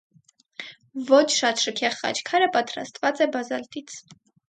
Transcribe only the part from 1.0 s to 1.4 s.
Ոչ